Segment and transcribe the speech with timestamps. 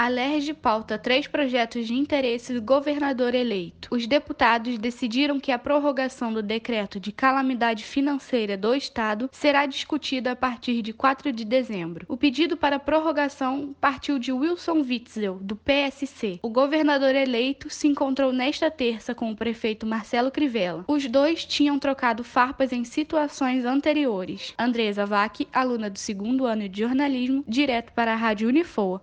[0.00, 3.86] A LERJ pauta três projetos de interesse do governador eleito.
[3.90, 10.32] Os deputados decidiram que a prorrogação do decreto de calamidade financeira do Estado será discutida
[10.32, 12.06] a partir de 4 de dezembro.
[12.08, 16.40] O pedido para prorrogação partiu de Wilson Witzel, do PSC.
[16.42, 20.86] O governador eleito se encontrou nesta terça com o prefeito Marcelo Crivella.
[20.88, 24.54] Os dois tinham trocado farpas em situações anteriores.
[24.58, 29.02] Andresa Vac, aluna do segundo ano de jornalismo, direto para a Rádio Unifoa.